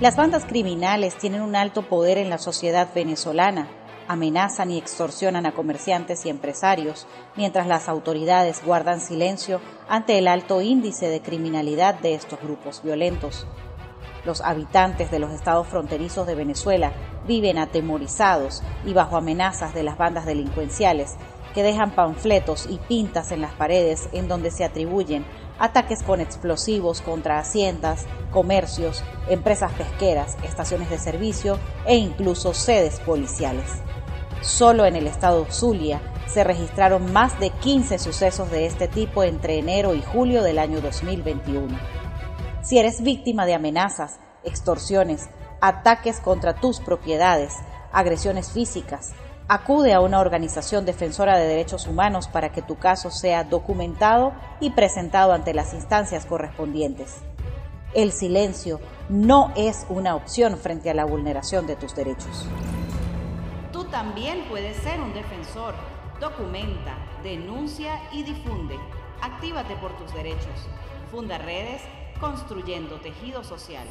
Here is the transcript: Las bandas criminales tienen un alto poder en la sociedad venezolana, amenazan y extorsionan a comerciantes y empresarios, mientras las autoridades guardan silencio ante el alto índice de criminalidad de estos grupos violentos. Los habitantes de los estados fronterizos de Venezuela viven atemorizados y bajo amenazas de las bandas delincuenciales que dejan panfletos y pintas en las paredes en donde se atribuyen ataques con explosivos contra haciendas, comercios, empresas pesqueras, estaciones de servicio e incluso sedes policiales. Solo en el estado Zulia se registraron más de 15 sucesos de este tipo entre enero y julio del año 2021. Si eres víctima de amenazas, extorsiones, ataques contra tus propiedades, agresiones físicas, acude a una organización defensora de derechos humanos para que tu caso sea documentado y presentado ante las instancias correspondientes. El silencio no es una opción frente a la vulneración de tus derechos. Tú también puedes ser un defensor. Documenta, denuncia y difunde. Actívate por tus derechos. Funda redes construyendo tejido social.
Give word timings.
Las 0.00 0.14
bandas 0.14 0.44
criminales 0.44 1.16
tienen 1.16 1.42
un 1.42 1.56
alto 1.56 1.82
poder 1.82 2.18
en 2.18 2.30
la 2.30 2.38
sociedad 2.38 2.88
venezolana, 2.94 3.66
amenazan 4.06 4.70
y 4.70 4.78
extorsionan 4.78 5.44
a 5.44 5.50
comerciantes 5.50 6.24
y 6.24 6.28
empresarios, 6.28 7.08
mientras 7.34 7.66
las 7.66 7.88
autoridades 7.88 8.64
guardan 8.64 9.00
silencio 9.00 9.60
ante 9.88 10.16
el 10.16 10.28
alto 10.28 10.62
índice 10.62 11.08
de 11.08 11.20
criminalidad 11.20 11.96
de 11.96 12.14
estos 12.14 12.40
grupos 12.40 12.80
violentos. 12.84 13.48
Los 14.24 14.40
habitantes 14.40 15.10
de 15.10 15.18
los 15.18 15.32
estados 15.32 15.66
fronterizos 15.66 16.28
de 16.28 16.36
Venezuela 16.36 16.92
viven 17.26 17.58
atemorizados 17.58 18.62
y 18.84 18.92
bajo 18.92 19.16
amenazas 19.16 19.74
de 19.74 19.82
las 19.82 19.98
bandas 19.98 20.26
delincuenciales 20.26 21.16
que 21.54 21.64
dejan 21.64 21.90
panfletos 21.90 22.66
y 22.70 22.78
pintas 22.78 23.32
en 23.32 23.40
las 23.40 23.54
paredes 23.54 24.08
en 24.12 24.28
donde 24.28 24.52
se 24.52 24.62
atribuyen 24.62 25.26
ataques 25.58 26.02
con 26.02 26.20
explosivos 26.20 27.00
contra 27.00 27.38
haciendas, 27.38 28.06
comercios, 28.32 29.02
empresas 29.28 29.72
pesqueras, 29.72 30.36
estaciones 30.42 30.90
de 30.90 30.98
servicio 30.98 31.58
e 31.86 31.96
incluso 31.96 32.54
sedes 32.54 33.00
policiales. 33.00 33.82
Solo 34.40 34.86
en 34.86 34.94
el 34.96 35.06
estado 35.06 35.46
Zulia 35.50 36.00
se 36.26 36.44
registraron 36.44 37.12
más 37.12 37.40
de 37.40 37.50
15 37.50 37.98
sucesos 37.98 38.50
de 38.50 38.66
este 38.66 38.86
tipo 38.86 39.24
entre 39.24 39.58
enero 39.58 39.94
y 39.94 40.02
julio 40.02 40.42
del 40.42 40.58
año 40.58 40.80
2021. 40.80 41.76
Si 42.62 42.78
eres 42.78 43.02
víctima 43.02 43.46
de 43.46 43.54
amenazas, 43.54 44.20
extorsiones, 44.44 45.28
ataques 45.60 46.20
contra 46.20 46.54
tus 46.54 46.80
propiedades, 46.80 47.54
agresiones 47.92 48.52
físicas, 48.52 49.12
acude 49.48 49.94
a 49.94 50.00
una 50.00 50.20
organización 50.20 50.84
defensora 50.84 51.38
de 51.38 51.46
derechos 51.46 51.86
humanos 51.86 52.28
para 52.28 52.52
que 52.52 52.62
tu 52.62 52.76
caso 52.76 53.10
sea 53.10 53.44
documentado 53.44 54.32
y 54.60 54.70
presentado 54.70 55.32
ante 55.32 55.54
las 55.54 55.72
instancias 55.72 56.26
correspondientes. 56.26 57.16
El 57.94 58.12
silencio 58.12 58.80
no 59.08 59.52
es 59.56 59.86
una 59.88 60.14
opción 60.14 60.58
frente 60.58 60.90
a 60.90 60.94
la 60.94 61.06
vulneración 61.06 61.66
de 61.66 61.76
tus 61.76 61.94
derechos. 61.94 62.46
Tú 63.72 63.84
también 63.84 64.44
puedes 64.50 64.76
ser 64.76 65.00
un 65.00 65.14
defensor. 65.14 65.74
Documenta, 66.20 66.94
denuncia 67.22 67.98
y 68.12 68.24
difunde. 68.24 68.76
Actívate 69.22 69.74
por 69.76 69.96
tus 69.96 70.12
derechos. 70.12 70.68
Funda 71.10 71.38
redes 71.38 71.80
construyendo 72.20 73.00
tejido 73.00 73.42
social. 73.42 73.86